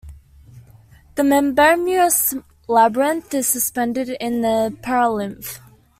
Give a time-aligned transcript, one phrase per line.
[1.13, 2.33] The membranous
[2.67, 5.59] labyrinth is suspended in the perilymph.